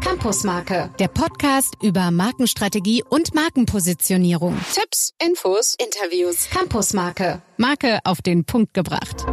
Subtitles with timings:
[0.00, 4.56] Campusmarke, der Podcast über Markenstrategie und Markenpositionierung.
[4.72, 6.48] Tipps, Infos, Interviews.
[6.50, 9.26] Campusmarke, Marke auf den Punkt gebracht.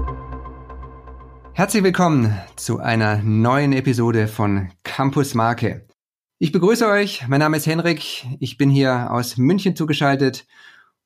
[1.53, 5.85] Herzlich willkommen zu einer neuen Episode von Campus Marke.
[6.39, 7.27] Ich begrüße euch.
[7.27, 8.25] Mein Name ist Henrik.
[8.39, 10.47] Ich bin hier aus München zugeschaltet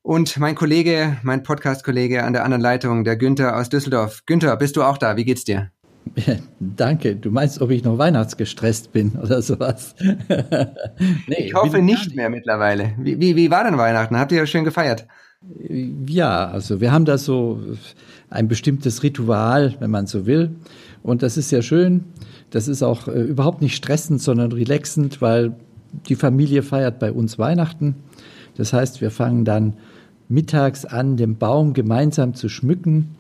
[0.02, 4.24] und mein Kollege, mein Podcast-Kollege an der anderen Leitung, der Günther aus Düsseldorf.
[4.26, 5.18] Günther, bist du auch da?
[5.18, 5.73] Wie geht's dir?
[6.59, 7.15] Danke.
[7.15, 9.95] Du meinst, ob ich noch weihnachtsgestresst bin oder sowas?
[11.27, 12.94] nee, ich hoffe nicht mehr mittlerweile.
[12.98, 14.17] Wie, wie, wie war denn Weihnachten?
[14.17, 15.08] Habt ihr ja schön gefeiert?
[16.08, 17.59] Ja, also wir haben da so
[18.30, 20.55] ein bestimmtes Ritual, wenn man so will.
[21.02, 22.05] Und das ist sehr schön.
[22.49, 25.55] Das ist auch äh, überhaupt nicht stressend, sondern relaxend, weil
[26.08, 27.95] die Familie feiert bei uns Weihnachten.
[28.55, 29.73] Das heißt, wir fangen dann
[30.34, 33.16] mittags an, den Baum gemeinsam zu schmücken.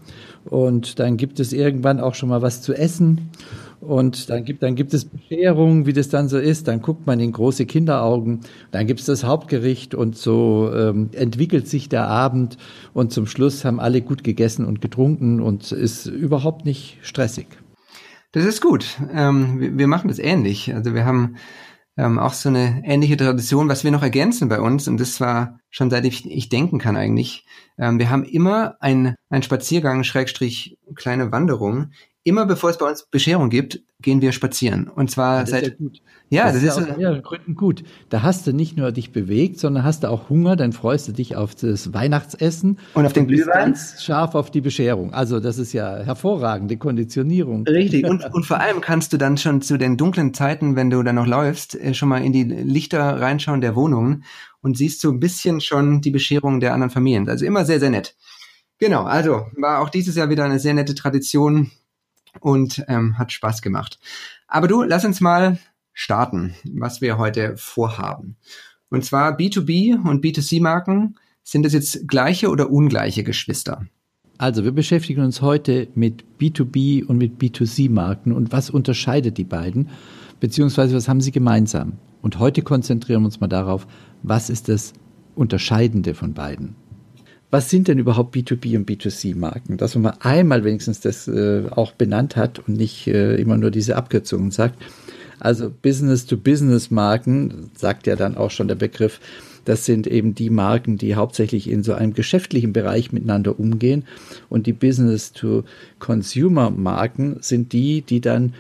[0.45, 3.29] Und dann gibt es irgendwann auch schon mal was zu essen.
[3.79, 6.67] Und dann gibt, dann gibt es Bescherung, wie das dann so ist.
[6.67, 8.41] Dann guckt man in große Kinderaugen.
[8.71, 12.57] Dann gibt es das Hauptgericht und so ähm, entwickelt sich der Abend.
[12.93, 17.47] Und zum Schluss haben alle gut gegessen und getrunken und ist überhaupt nicht stressig.
[18.31, 18.85] Das ist gut.
[19.13, 20.73] Ähm, wir, wir machen das ähnlich.
[20.73, 21.35] Also wir haben
[21.97, 25.59] ähm, auch so eine ähnliche Tradition, was wir noch ergänzen bei uns, und das war
[25.69, 27.45] schon seit ich, ich denken kann eigentlich.
[27.77, 31.91] Ähm, wir haben immer ein, ein Spaziergang, Schrägstrich, kleine Wanderung
[32.23, 34.87] immer bevor es bei uns Bescherung gibt, gehen wir spazieren.
[34.87, 35.63] Und zwar das seit.
[35.63, 36.01] Ist ja, gut.
[36.29, 37.83] ja, das, das ist, ja aus mehreren Gründen gut.
[38.09, 41.11] Da hast du nicht nur dich bewegt, sondern hast du auch Hunger, dann freust du
[41.11, 42.79] dich auf das Weihnachtsessen.
[42.93, 43.53] Und auf den Glühwein.
[43.53, 45.13] ganz scharf auf die Bescherung.
[45.13, 47.65] Also, das ist ja hervorragende Konditionierung.
[47.67, 48.05] Richtig.
[48.05, 51.15] Und, und vor allem kannst du dann schon zu den dunklen Zeiten, wenn du dann
[51.15, 54.23] noch läufst, äh, schon mal in die Lichter reinschauen der Wohnungen
[54.61, 57.27] und siehst so ein bisschen schon die Bescherung der anderen Familien.
[57.27, 58.15] Also immer sehr, sehr nett.
[58.79, 61.71] Genau, also war auch dieses Jahr wieder eine sehr nette Tradition,
[62.39, 63.99] und ähm, hat Spaß gemacht.
[64.47, 65.59] Aber du, lass uns mal
[65.93, 68.37] starten, was wir heute vorhaben.
[68.89, 71.15] Und zwar B2B und B2C-Marken.
[71.43, 73.85] Sind das jetzt gleiche oder ungleiche Geschwister?
[74.37, 79.89] Also wir beschäftigen uns heute mit B2B und mit B2C-Marken und was unterscheidet die beiden,
[80.39, 81.93] beziehungsweise was haben sie gemeinsam.
[82.21, 83.87] Und heute konzentrieren wir uns mal darauf,
[84.23, 84.93] was ist das
[85.35, 86.75] Unterscheidende von beiden
[87.53, 89.77] was sind denn überhaupt B2B und B2C-Marken?
[89.77, 93.69] Dass man mal einmal wenigstens das äh, auch benannt hat und nicht äh, immer nur
[93.69, 94.81] diese Abkürzungen sagt.
[95.39, 99.19] Also Business-to-Business-Marken, sagt ja dann auch schon der Begriff,
[99.65, 104.05] das sind eben die Marken, die hauptsächlich in so einem geschäftlichen Bereich miteinander umgehen.
[104.49, 108.55] Und die Business-to-Consumer-Marken sind die, die dann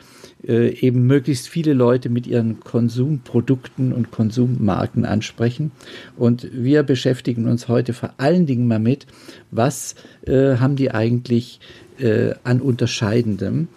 [0.47, 5.71] äh, eben möglichst viele Leute mit ihren Konsumprodukten und Konsummarken ansprechen.
[6.17, 9.07] Und wir beschäftigen uns heute vor allen Dingen mal mit,
[9.51, 9.95] was
[10.25, 11.59] äh, haben die eigentlich
[11.99, 13.67] äh, an Unterscheidendem.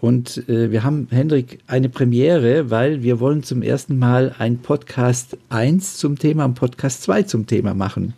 [0.00, 5.38] Und äh, wir haben, Hendrik, eine Premiere, weil wir wollen zum ersten Mal ein Podcast
[5.48, 8.14] 1 zum Thema und Podcast 2 zum Thema machen.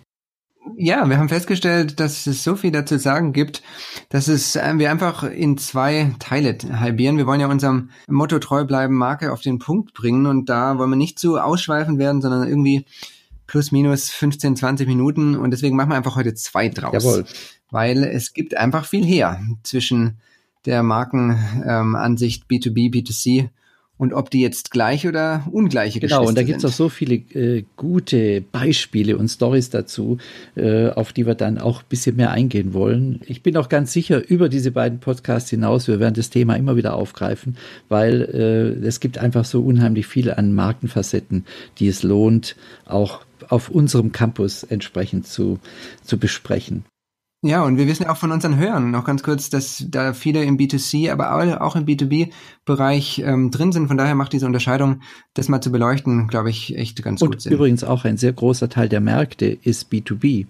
[0.76, 3.62] Ja, wir haben festgestellt, dass es so viel dazu sagen gibt,
[4.08, 7.16] dass es äh, wir einfach in zwei Teile halbieren.
[7.16, 10.90] Wir wollen ja unserem Motto treu bleiben, Marke auf den Punkt bringen und da wollen
[10.90, 12.84] wir nicht zu ausschweifend werden, sondern irgendwie
[13.46, 17.04] plus minus 15, 20 Minuten und deswegen machen wir einfach heute zwei draus.
[17.04, 17.24] Jawohl.
[17.70, 20.18] Weil es gibt einfach viel her zwischen
[20.64, 23.48] der Markenansicht ähm, B2B, B2C
[23.98, 27.16] und ob die jetzt gleich oder ungleiche Genau, und da gibt es auch so viele
[27.16, 30.18] äh, gute Beispiele und Stories dazu,
[30.54, 33.20] äh, auf die wir dann auch ein bisschen mehr eingehen wollen.
[33.26, 36.76] Ich bin auch ganz sicher, über diese beiden Podcasts hinaus, wir werden das Thema immer
[36.76, 37.56] wieder aufgreifen,
[37.88, 41.44] weil äh, es gibt einfach so unheimlich viele an Markenfacetten,
[41.78, 45.58] die es lohnt, auch auf unserem Campus entsprechend zu,
[46.02, 46.84] zu besprechen.
[47.40, 50.42] Ja, und wir wissen ja auch von unseren Hörern noch ganz kurz, dass da viele
[50.42, 53.86] im B2C, aber auch im B2B-Bereich ähm, drin sind.
[53.86, 55.02] Von daher macht diese Unterscheidung,
[55.34, 57.52] das mal zu beleuchten, glaube ich, echt ganz und gut Sinn.
[57.52, 60.46] Übrigens auch ein sehr großer Teil der Märkte ist B2B.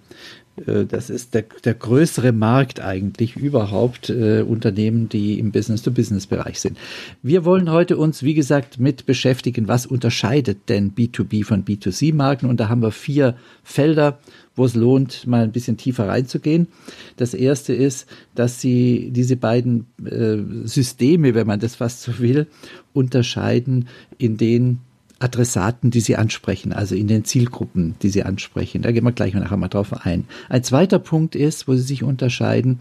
[0.66, 6.78] Äh, das ist der, der größere Markt eigentlich überhaupt, äh, Unternehmen, die im Business-to-Business-Bereich sind.
[7.22, 12.48] Wir wollen heute uns, wie gesagt, mit beschäftigen, was unterscheidet denn B2B von B2C-Marken?
[12.48, 14.18] Und da haben wir vier Felder,
[14.54, 16.68] wo es lohnt, mal ein bisschen tiefer reinzugehen.
[17.16, 22.46] Das erste ist, dass sie diese beiden äh, Systeme, wenn man das fast so will,
[22.92, 23.88] unterscheiden
[24.18, 24.80] in den
[25.20, 28.82] Adressaten, die sie ansprechen, also in den Zielgruppen, die sie ansprechen.
[28.82, 30.24] Da gehen wir gleich nachher mal drauf ein.
[30.48, 32.80] Ein zweiter Punkt ist, wo sie sich unterscheiden,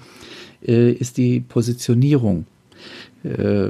[0.65, 2.45] äh, ist die Positionierung.
[3.23, 3.69] Äh,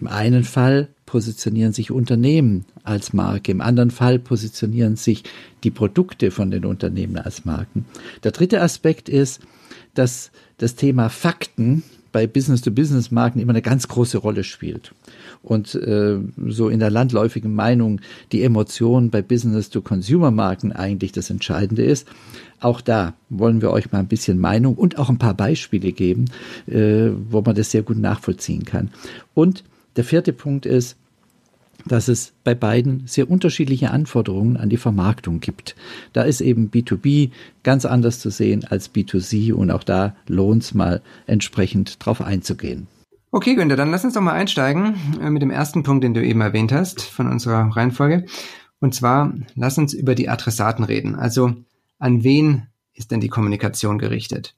[0.00, 5.24] Im einen Fall positionieren sich Unternehmen als Marke, im anderen Fall positionieren sich
[5.64, 7.84] die Produkte von den Unternehmen als Marken.
[8.22, 9.40] Der dritte Aspekt ist,
[9.94, 14.94] dass das Thema Fakten bei Business-to-Business-Marken immer eine ganz große Rolle spielt.
[15.42, 18.00] Und äh, so in der landläufigen Meinung
[18.32, 22.06] die Emotion bei Business-to-Consumer-Marken eigentlich das Entscheidende ist.
[22.60, 26.26] Auch da wollen wir euch mal ein bisschen Meinung und auch ein paar Beispiele geben,
[26.66, 28.90] äh, wo man das sehr gut nachvollziehen kann.
[29.34, 29.64] Und
[29.96, 30.96] der vierte Punkt ist,
[31.86, 35.76] dass es bei beiden sehr unterschiedliche Anforderungen an die Vermarktung gibt.
[36.12, 37.30] Da ist eben B2B
[37.62, 42.86] ganz anders zu sehen als B2C und auch da lohnt es mal entsprechend drauf einzugehen.
[43.32, 46.24] Okay, Günther, dann lass uns doch mal einsteigen äh, mit dem ersten Punkt, den du
[46.24, 48.26] eben erwähnt hast von unserer Reihenfolge.
[48.80, 51.14] Und zwar, lass uns über die Adressaten reden.
[51.14, 51.54] Also,
[51.98, 54.56] an wen ist denn die Kommunikation gerichtet?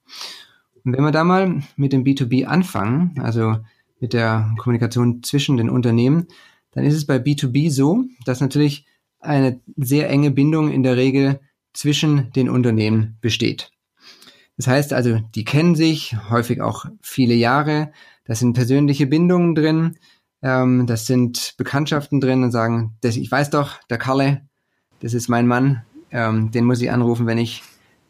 [0.85, 3.59] Und wenn wir da mal mit dem B2B anfangen, also
[4.01, 6.27] mit der Kommunikation zwischen den Unternehmen,
[6.73, 8.87] dann ist es bei B2B so, dass natürlich
[9.21, 11.41] eine sehr enge Bindung in der Regel
[11.73, 13.71] zwischen den Unternehmen besteht.
[14.57, 17.93] Das heißt also, die kennen sich häufig auch viele Jahre,
[18.25, 19.99] da sind persönliche Bindungen drin,
[20.43, 24.43] ähm, das sind Bekanntschaften drin und sagen, das, ich weiß doch, der Kalle,
[25.01, 27.63] das ist mein Mann, ähm, den muss ich anrufen, wenn ich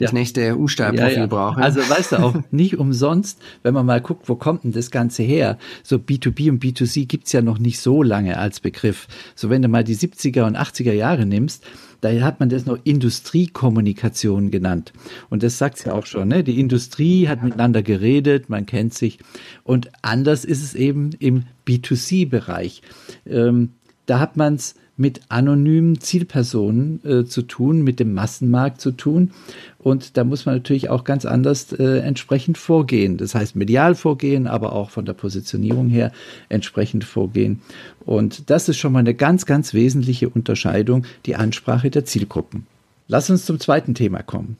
[0.02, 1.26] das nächste U-Stahl-Profil ja, ja.
[1.26, 1.60] brauche.
[1.60, 5.22] Also weißt du auch, nicht umsonst, wenn man mal guckt, wo kommt denn das Ganze
[5.22, 5.58] her?
[5.82, 9.08] So B2B und B2C gibt's ja noch nicht so lange als Begriff.
[9.34, 11.64] So wenn du mal die 70er und 80er Jahre nimmst,
[12.02, 14.92] da hat man das noch Industriekommunikation genannt.
[15.30, 16.42] Und das sagt's ja auch schon, ne?
[16.42, 19.20] Die Industrie hat miteinander geredet, man kennt sich.
[19.62, 22.82] Und anders ist es eben im B2C-Bereich.
[23.24, 23.70] Ähm,
[24.06, 29.30] da hat man's mit anonymen Zielpersonen äh, zu tun, mit dem Massenmarkt zu tun.
[29.78, 33.16] Und da muss man natürlich auch ganz anders äh, entsprechend vorgehen.
[33.16, 36.12] Das heißt, medial vorgehen, aber auch von der Positionierung her
[36.48, 37.62] entsprechend vorgehen.
[38.04, 42.66] Und das ist schon mal eine ganz, ganz wesentliche Unterscheidung, die Ansprache der Zielgruppen.
[43.08, 44.56] Lass uns zum zweiten Thema kommen.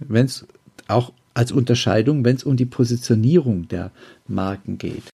[0.00, 0.46] Wenn es
[0.88, 3.92] auch als Unterscheidung, wenn es um die Positionierung der
[4.26, 5.04] Marken geht.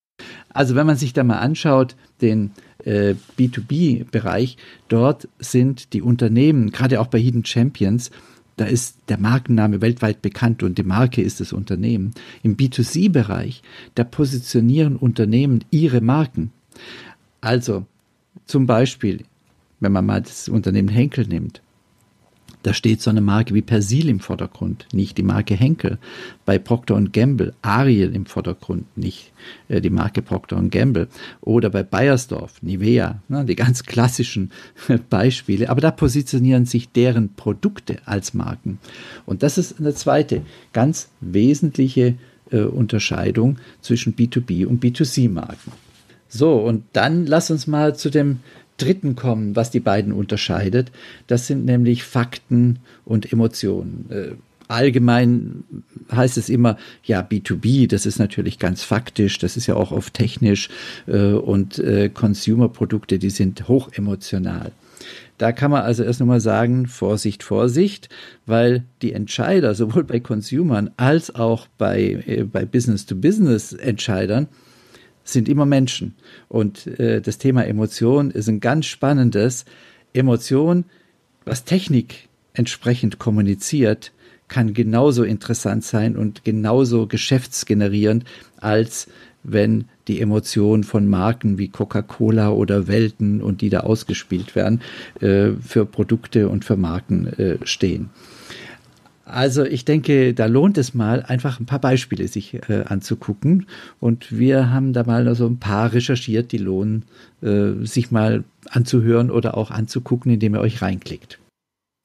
[0.51, 2.53] Also wenn man sich da mal anschaut, den
[2.85, 4.57] äh, B2B-Bereich,
[4.89, 8.11] dort sind die Unternehmen, gerade auch bei Hidden Champions,
[8.57, 12.13] da ist der Markenname weltweit bekannt und die Marke ist das Unternehmen.
[12.43, 13.63] Im B2C-Bereich,
[13.97, 16.53] da positionieren Unternehmen ihre Marken.
[17.41, 17.85] Also
[18.47, 19.25] zum Beispiel,
[19.81, 21.63] wenn man mal das Unternehmen Henkel nimmt,
[22.65, 25.99] da steht so eine Marke wie Persil im Vordergrund, nicht die Marke Henkel.
[26.47, 29.33] Bei Procter Gamble Ariel im Vordergrund, nicht
[29.69, 31.09] äh, die Marke Procter Gamble.
[31.43, 34.51] Oder bei Bayersdorf Nivea, ne, die ganz klassischen
[35.11, 35.69] Beispiele.
[35.69, 38.79] Aber da positionieren sich deren Produkte als Marken.
[39.27, 40.41] Und das ist eine zweite
[40.73, 42.15] ganz wesentliche
[42.51, 45.73] äh, Unterscheidung zwischen B2B und B2C-Marken.
[46.29, 48.41] So, und dann lass uns mal zu dem
[48.77, 50.91] Dritten kommen, was die beiden unterscheidet.
[51.27, 54.07] Das sind nämlich Fakten und Emotionen.
[54.11, 54.33] Äh,
[54.69, 55.65] allgemein
[56.11, 60.15] heißt es immer, ja, B2B, das ist natürlich ganz faktisch, das ist ja auch oft
[60.15, 60.69] technisch
[61.07, 64.73] äh, und äh, Consumer-Produkte, die sind hochemotional.
[65.37, 68.09] Da kann man also erst nochmal sagen, Vorsicht, Vorsicht,
[68.47, 74.49] weil die Entscheider sowohl bei Consumern als auch bei, bei Business-to-Business-Entscheidern
[75.25, 76.15] sind immer Menschen.
[76.49, 79.65] Und äh, das Thema Emotion ist ein ganz spannendes.
[80.13, 80.85] Emotion,
[81.45, 84.13] was Technik entsprechend kommuniziert,
[84.49, 88.25] kann genauso interessant sein und genauso geschäftsgenerierend,
[88.59, 89.09] als
[89.43, 94.81] wenn die Emotionen von Marken wie Coca-Cola oder Welten und die da ausgespielt werden,
[95.21, 98.11] äh, für Produkte und für Marken äh, stehen.
[99.25, 103.67] Also ich denke, da lohnt es mal, einfach ein paar Beispiele sich äh, anzugucken.
[104.01, 107.05] Und wir haben da mal so ein paar recherchiert, die lohnen,
[107.43, 111.39] äh, sich mal anzuhören oder auch anzugucken, indem ihr euch reinklickt.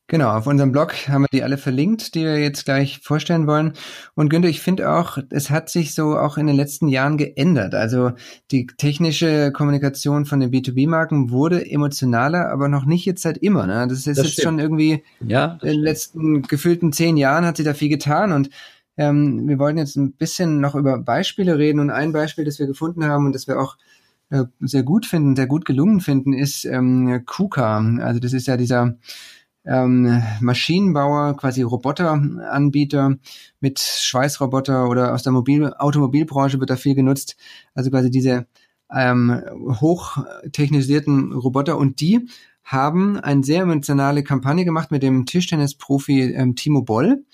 [0.10, 3.74] Genau, auf unserem Blog haben wir die alle verlinkt, die wir jetzt gleich vorstellen wollen.
[4.16, 7.76] Und Günther, ich finde auch, es hat sich so auch in den letzten Jahren geändert.
[7.76, 8.14] Also
[8.50, 13.68] die technische Kommunikation von den B2B-Marken wurde emotionaler, aber noch nicht jetzt seit immer.
[13.68, 13.88] Ne?
[13.88, 14.44] Das ist das jetzt stimmt.
[14.46, 18.50] schon irgendwie ja, in den letzten gefühlten zehn Jahren hat sich da viel getan und
[18.98, 22.66] ähm, wir wollen jetzt ein bisschen noch über Beispiele reden und ein Beispiel, das wir
[22.66, 23.78] gefunden haben und das wir auch
[24.32, 28.00] äh, sehr gut finden, sehr gut gelungen finden, ist ähm, KUKA.
[28.02, 28.96] Also das ist ja dieser
[29.66, 33.18] ähm, Maschinenbauer, quasi Roboteranbieter
[33.60, 37.36] mit Schweißroboter oder aus der Mobil Automobilbranche wird da viel genutzt.
[37.74, 38.48] Also quasi diese
[38.92, 39.42] ähm,
[39.82, 42.28] hochtechnisierten Roboter und die
[42.64, 47.26] haben eine sehr emotionale Kampagne gemacht mit dem Tischtennisprofi ähm, Timo Boll.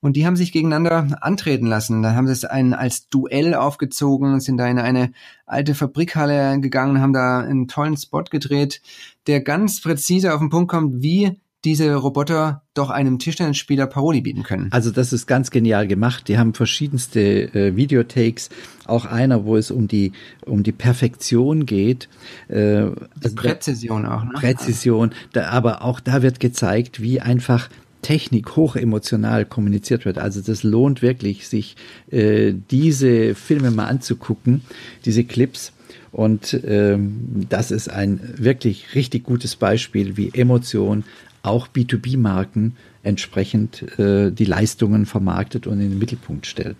[0.00, 2.02] Und die haben sich gegeneinander antreten lassen.
[2.02, 5.12] Da haben sie es ein, als Duell aufgezogen, sind da in eine
[5.46, 8.82] alte Fabrikhalle gegangen, haben da einen tollen Spot gedreht,
[9.26, 14.44] der ganz präzise auf den Punkt kommt, wie diese Roboter doch einem Tischtennisspieler Paroli bieten
[14.44, 14.68] können.
[14.70, 16.28] Also das ist ganz genial gemacht.
[16.28, 17.20] Die haben verschiedenste
[17.54, 18.50] äh, Videotakes,
[18.86, 20.12] auch einer, wo es um die
[20.46, 22.08] um die Perfektion geht.
[22.48, 22.86] Äh,
[23.22, 24.22] also Präzision auch.
[24.22, 24.30] Ne?
[24.34, 27.68] Präzision, da, aber auch da wird gezeigt, wie einfach
[28.00, 30.18] Technik hochemotional kommuniziert wird.
[30.18, 31.74] Also das lohnt wirklich, sich
[32.12, 34.60] äh, diese Filme mal anzugucken,
[35.04, 35.72] diese Clips.
[36.12, 41.02] Und ähm, das ist ein wirklich richtig gutes Beispiel, wie Emotion
[41.46, 46.76] auch B2B-Marken entsprechend äh, die Leistungen vermarktet und in den Mittelpunkt stellt.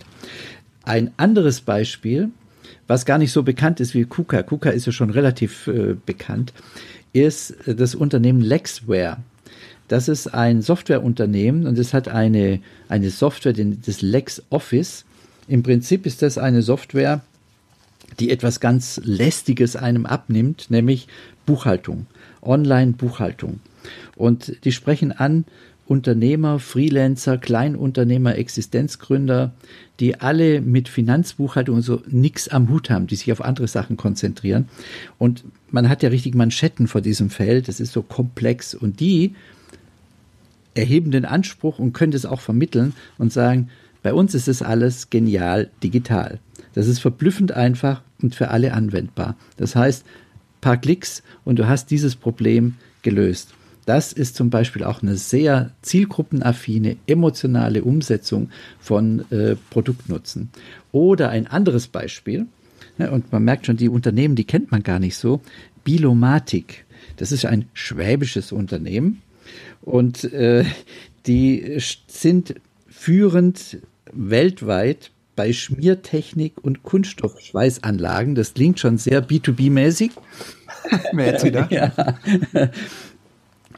[0.85, 2.30] Ein anderes Beispiel,
[2.87, 6.52] was gar nicht so bekannt ist wie KUKA, KUKA ist ja schon relativ äh, bekannt,
[7.12, 9.18] ist das Unternehmen Lexware.
[9.88, 15.04] Das ist ein Softwareunternehmen und es hat eine, eine Software, das LexOffice.
[15.49, 17.23] Im Prinzip ist das eine Software,
[18.20, 21.08] die etwas ganz Lästiges einem abnimmt, nämlich
[21.44, 22.06] Buchhaltung,
[22.42, 23.61] Online-Buchhaltung.
[24.16, 25.44] Und die sprechen an
[25.87, 29.52] Unternehmer, Freelancer, Kleinunternehmer, Existenzgründer,
[30.00, 33.96] die alle mit Finanzbuchhaltung und so nichts am Hut haben, die sich auf andere Sachen
[33.96, 34.68] konzentrieren.
[35.18, 38.75] Und man hat ja richtig Manschetten vor diesem Feld, das ist so komplex.
[38.75, 39.35] Und die
[40.75, 43.70] erheben den Anspruch und können es auch vermitteln und sagen,
[44.02, 46.40] bei uns ist es alles genial digital.
[46.76, 49.35] Das ist verblüffend einfach und für alle anwendbar.
[49.56, 50.04] Das heißt,
[50.61, 53.54] paar Klicks und du hast dieses Problem gelöst.
[53.87, 60.50] Das ist zum Beispiel auch eine sehr zielgruppenaffine, emotionale Umsetzung von äh, Produktnutzen.
[60.92, 62.45] Oder ein anderes Beispiel,
[62.99, 65.40] ne, und man merkt schon, die Unternehmen, die kennt man gar nicht so,
[65.83, 66.85] Bilomatik.
[67.16, 69.23] Das ist ein schwäbisches Unternehmen
[69.80, 70.66] und äh,
[71.26, 72.56] die sind
[72.87, 73.78] führend
[74.12, 78.34] weltweit bei Schmiertechnik und Kunststoffschweißanlagen.
[78.34, 80.10] Das klingt schon sehr B2B-mäßig.
[81.12, 81.68] Mehr wieder.
[81.70, 81.92] ja.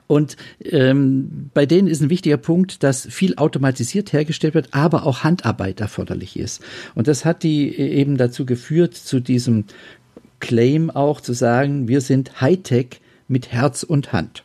[0.06, 5.22] Und ähm, bei denen ist ein wichtiger Punkt, dass viel automatisiert hergestellt wird, aber auch
[5.22, 6.62] Handarbeit erforderlich ist.
[6.94, 9.64] Und das hat die eben dazu geführt, zu diesem
[10.40, 14.44] Claim auch zu sagen, wir sind Hightech mit Herz und Hand.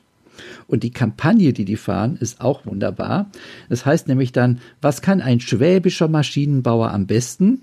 [0.67, 3.29] Und die Kampagne, die die fahren, ist auch wunderbar.
[3.69, 7.61] Das heißt nämlich dann, was kann ein schwäbischer Maschinenbauer am besten?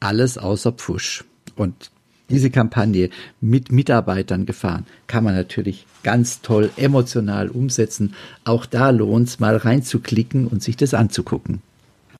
[0.00, 1.24] Alles außer Pfusch.
[1.56, 1.90] Und
[2.28, 8.14] diese Kampagne mit Mitarbeitern gefahren, kann man natürlich ganz toll emotional umsetzen.
[8.44, 11.62] Auch da lohnt es mal reinzuklicken und sich das anzugucken.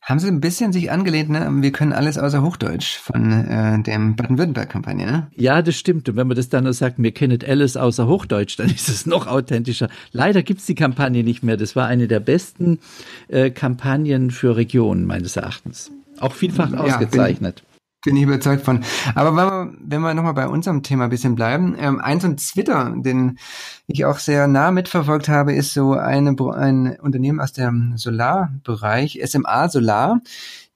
[0.06, 1.50] Haben Sie ein bisschen sich angelehnt, ne?
[1.50, 5.26] Wir können alles außer Hochdeutsch von äh, dem Baden-Württemberg-Kampagne, ne?
[5.34, 6.08] Ja, das stimmt.
[6.08, 9.06] Und wenn man das dann nur sagt, wir kennen alles außer Hochdeutsch, dann ist es
[9.06, 9.88] noch authentischer.
[10.12, 11.56] Leider gibt's die Kampagne nicht mehr.
[11.56, 12.78] Das war eine der besten
[13.26, 15.90] äh, Kampagnen für Regionen, meines Erachtens.
[16.20, 17.64] Auch vielfach ja, ausgezeichnet.
[17.66, 17.75] Bin
[18.14, 18.84] ich überzeugt von.
[19.14, 22.38] Aber wenn wir, wenn wir nochmal bei unserem Thema ein bisschen bleiben, ähm, eins und
[22.38, 23.38] Twitter, den
[23.86, 29.68] ich auch sehr nah mitverfolgt habe, ist so eine, ein Unternehmen aus dem Solarbereich, SMA
[29.68, 30.20] Solar.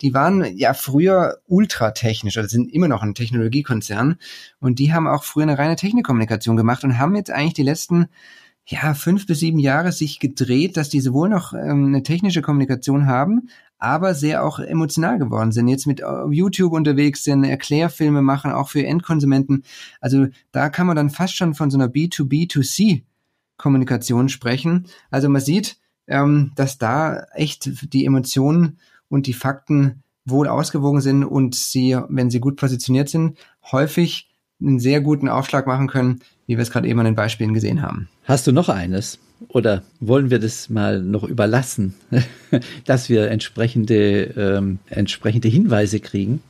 [0.01, 4.17] Die waren ja früher ultratechnisch, also sind immer noch ein Technologiekonzern.
[4.59, 8.09] Und die haben auch früher eine reine Technikkommunikation gemacht und haben jetzt eigentlich die letzten
[8.71, 13.07] ja, fünf bis sieben Jahre sich gedreht, dass die sowohl noch ähm, eine technische Kommunikation
[13.07, 13.49] haben,
[13.81, 18.69] aber sehr auch emotional geworden sind, jetzt mit äh, YouTube unterwegs sind, Erklärfilme machen, auch
[18.69, 19.65] für Endkonsumenten.
[20.01, 23.03] Also da kann man dann fast schon von so einer B2B2C
[23.57, 24.87] Kommunikation sprechen.
[25.11, 31.25] Also man sieht, ähm, dass da echt die Emotionen und die Fakten wohl ausgewogen sind
[31.25, 33.39] und sie, wenn sie gut positioniert sind,
[33.73, 34.29] häufig
[34.61, 37.83] einen sehr guten Aufschlag machen können, wie wir es gerade eben an den Beispielen gesehen
[37.83, 38.09] haben.
[38.25, 39.19] Hast du noch eines?
[39.49, 41.95] Oder wollen wir das mal noch überlassen,
[42.85, 46.43] dass wir entsprechende, ähm, entsprechende Hinweise kriegen,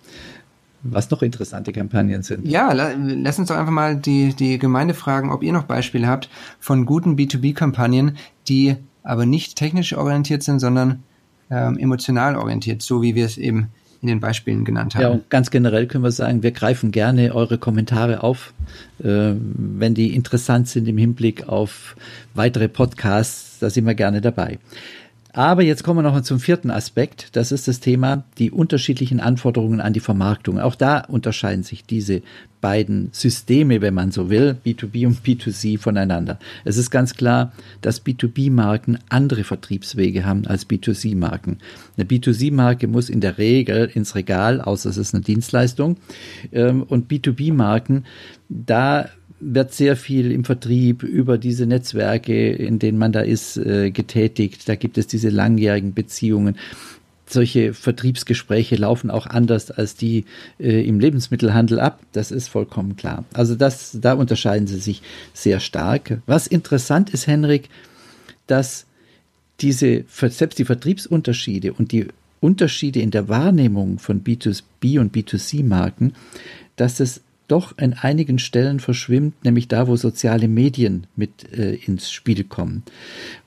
[0.82, 2.46] was noch interessante Kampagnen sind?
[2.46, 6.06] Ja, la lass uns doch einfach mal die, die Gemeinde fragen, ob ihr noch Beispiele
[6.06, 6.28] habt
[6.58, 8.16] von guten B2B-Kampagnen,
[8.48, 11.02] die aber nicht technisch orientiert sind, sondern
[11.50, 13.68] ähm, emotional orientiert, so wie wir es eben
[14.02, 15.02] in den Beispielen genannt haben.
[15.02, 18.54] Ja, und ganz generell können wir sagen, wir greifen gerne eure Kommentare auf,
[19.02, 21.96] äh, wenn die interessant sind im Hinblick auf
[22.34, 24.58] weitere Podcasts, da sind wir gerne dabei.
[25.32, 27.36] Aber jetzt kommen wir noch zum vierten Aspekt.
[27.36, 30.58] Das ist das Thema, die unterschiedlichen Anforderungen an die Vermarktung.
[30.58, 32.22] Auch da unterscheiden sich diese
[32.60, 36.38] beiden Systeme, wenn man so will, B2B und B2C voneinander.
[36.64, 41.58] Es ist ganz klar, dass B2B-Marken andere Vertriebswege haben als B2C-Marken.
[41.96, 45.96] Eine B2C-Marke muss in der Regel ins Regal, außer es ist eine Dienstleistung.
[46.52, 48.04] Ähm, und B2B-Marken,
[48.48, 49.08] da
[49.40, 54.68] wird sehr viel im Vertrieb über diese Netzwerke, in denen man da ist, äh, getätigt.
[54.68, 56.56] Da gibt es diese langjährigen Beziehungen.
[57.30, 60.24] Solche Vertriebsgespräche laufen auch anders als die
[60.58, 62.00] äh, im Lebensmittelhandel ab.
[62.12, 63.24] Das ist vollkommen klar.
[63.32, 66.20] Also das, da unterscheiden sie sich sehr stark.
[66.26, 67.68] Was interessant ist, Henrik,
[68.48, 68.86] dass
[69.60, 72.08] diese, selbst die Vertriebsunterschiede und die
[72.40, 76.14] Unterschiede in der Wahrnehmung von B2B und B2C-Marken,
[76.76, 77.20] dass es
[77.50, 82.84] doch an einigen Stellen verschwimmt, nämlich da, wo soziale Medien mit äh, ins Spiel kommen.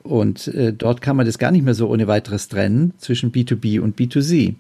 [0.04, 3.80] Und äh, dort kann man das gar nicht mehr so ohne weiteres trennen zwischen B2B
[3.80, 4.56] und B2C.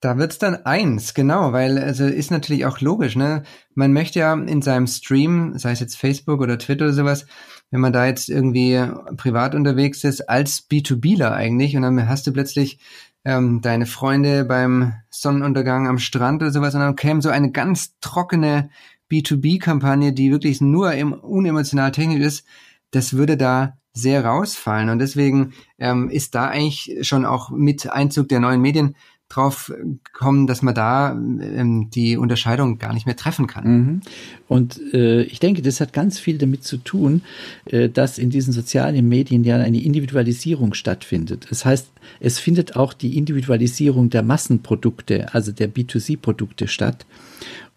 [0.00, 3.42] Da wird's dann eins, genau, weil also ist natürlich auch logisch, ne?
[3.74, 7.26] Man möchte ja in seinem Stream, sei es jetzt Facebook oder Twitter oder sowas,
[7.72, 8.80] wenn man da jetzt irgendwie
[9.16, 12.78] privat unterwegs ist, als B2Bler eigentlich und dann hast du plötzlich
[13.28, 17.98] ähm, deine Freunde beim Sonnenuntergang am Strand oder sowas und dann käme so eine ganz
[18.00, 18.70] trockene
[19.10, 22.46] B2B-Kampagne, die wirklich nur im unemotional technisch ist,
[22.90, 24.88] das würde da sehr rausfallen.
[24.88, 28.96] Und deswegen ähm, ist da eigentlich schon auch mit Einzug der neuen Medien
[29.28, 29.72] drauf
[30.12, 33.64] kommen, dass man da ähm, die Unterscheidung gar nicht mehr treffen kann.
[33.66, 34.00] Mhm.
[34.48, 37.22] Und äh, ich denke, das hat ganz viel damit zu tun,
[37.66, 41.46] äh, dass in diesen sozialen Medien ja eine Individualisierung stattfindet.
[41.50, 47.04] Das heißt, es findet auch die Individualisierung der Massenprodukte, also der B2C-Produkte statt.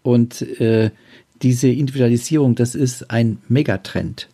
[0.03, 0.91] Und äh,
[1.41, 4.29] diese Individualisierung, das ist ein Megatrend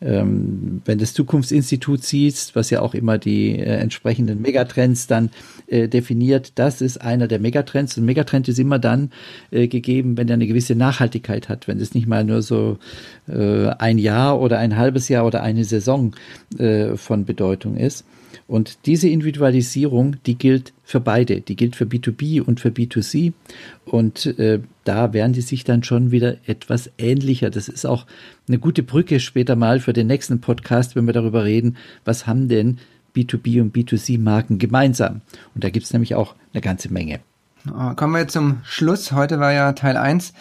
[0.00, 5.30] ähm, wenn das Zukunftsinstitut siehst, was ja auch immer die äh, entsprechenden Megatrends dann
[5.66, 7.98] äh, definiert, das ist einer der Megatrends.
[7.98, 9.10] Und Megatrend ist immer dann
[9.50, 12.78] äh, gegeben, wenn er eine gewisse Nachhaltigkeit hat, wenn es nicht mal nur so
[13.28, 16.14] äh, ein Jahr oder ein halbes Jahr oder eine Saison
[16.58, 18.04] äh, von Bedeutung ist.
[18.46, 21.40] Und diese Individualisierung, die gilt für beide.
[21.40, 23.32] Die gilt für B2B und für B2C.
[23.84, 27.50] Und äh, da werden die sich dann schon wieder etwas ähnlicher.
[27.50, 28.06] Das ist auch
[28.48, 32.48] eine gute Brücke später mal für den nächsten Podcast, wenn wir darüber reden, was haben
[32.48, 32.78] denn
[33.14, 35.20] B2B und B2C-Marken gemeinsam.
[35.54, 37.20] Und da gibt es nämlich auch eine ganze Menge.
[37.96, 39.12] Kommen wir zum Schluss.
[39.12, 40.32] Heute war ja Teil 1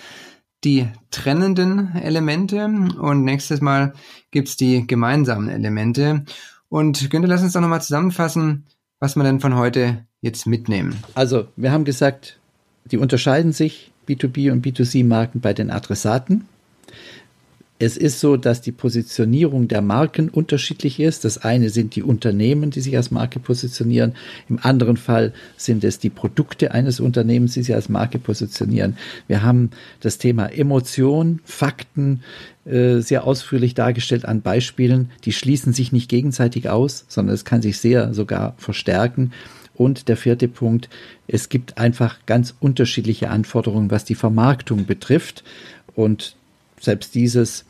[0.64, 3.94] die trennenden Elemente und nächstes Mal
[4.32, 6.26] gibt's die gemeinsamen Elemente.
[6.70, 8.66] Und Günther, lass uns doch nochmal zusammenfassen,
[9.00, 10.98] was wir denn von heute jetzt mitnehmen.
[11.16, 12.40] Also, wir haben gesagt,
[12.86, 16.48] die unterscheiden sich B2B und B2C-Marken bei den Adressaten.
[17.82, 21.24] Es ist so, dass die Positionierung der Marken unterschiedlich ist.
[21.24, 24.16] Das eine sind die Unternehmen, die sich als Marke positionieren.
[24.50, 28.98] Im anderen Fall sind es die Produkte eines Unternehmens, die sich als Marke positionieren.
[29.28, 29.70] Wir haben
[30.02, 32.22] das Thema Emotion, Fakten
[32.66, 35.12] äh, sehr ausführlich dargestellt an Beispielen.
[35.24, 39.32] Die schließen sich nicht gegenseitig aus, sondern es kann sich sehr sogar verstärken.
[39.74, 40.90] Und der vierte Punkt,
[41.30, 45.46] es gibt einfach ganz unterschiedliche Anforderungen, was die Vermarktung betrifft.
[45.96, 46.36] Und
[46.82, 47.64] selbst dieses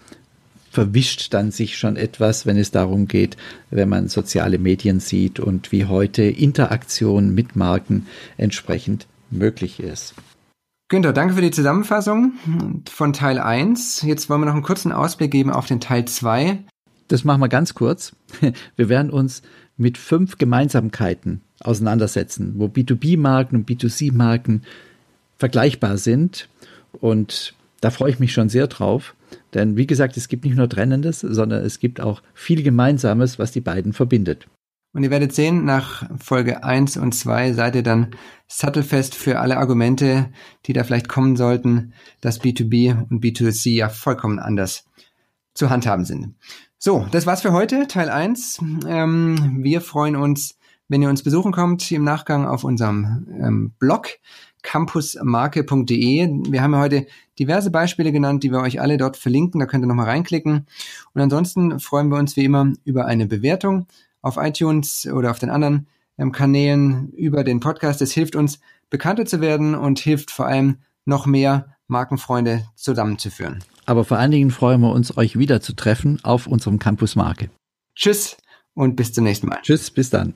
[0.72, 3.38] verwischt dann sich schon etwas, wenn es darum geht,
[3.70, 10.14] wenn man soziale Medien sieht und wie heute Interaktion mit Marken entsprechend möglich ist.
[10.90, 12.34] Günther, danke für die Zusammenfassung
[12.90, 14.02] von Teil 1.
[14.02, 16.60] Jetzt wollen wir noch einen kurzen Ausblick geben auf den Teil 2.
[17.08, 18.16] Das machen wir ganz kurz.
[18.76, 19.42] Wir werden uns
[19.78, 24.64] mit fünf Gemeinsamkeiten auseinandersetzen, wo B2B-Marken und B2C-Marken
[25.38, 26.50] vergleichbar sind.
[26.94, 29.16] Und da freue ich mich schon sehr drauf.
[29.54, 33.52] Denn wie gesagt, es gibt nicht nur Trennendes, sondern es gibt auch viel Gemeinsames, was
[33.52, 34.48] die beiden verbindet.
[34.92, 38.12] Und ihr werdet sehen, nach Folge 1 und 2 seid ihr dann
[38.48, 40.32] sattelfest für alle Argumente,
[40.66, 44.86] die da vielleicht kommen sollten, dass B2B und B2C ja vollkommen anders
[45.54, 46.36] zu handhaben sind.
[46.80, 48.62] So, das war's für heute, Teil 1.
[48.88, 54.08] Ähm, wir freuen uns, wenn ihr uns besuchen kommt im Nachgang auf unserem ähm, Blog
[54.62, 56.28] campusmarke.de.
[56.50, 59.60] Wir haben ja heute diverse Beispiele genannt, die wir euch alle dort verlinken.
[59.60, 60.68] Da könnt ihr nochmal reinklicken.
[61.14, 63.88] Und ansonsten freuen wir uns wie immer über eine Bewertung
[64.22, 68.02] auf iTunes oder auf den anderen ähm, Kanälen über den Podcast.
[68.02, 73.64] Es hilft uns, bekannter zu werden und hilft vor allem noch mehr Markenfreunde zusammenzuführen.
[73.86, 77.50] Aber vor allen Dingen freuen wir uns, euch wieder zu treffen auf unserem Campus Marke.
[77.96, 78.38] Tschüss
[78.76, 79.60] und bis zum nächsten Mal.
[79.64, 80.36] Tschüss, bis dann.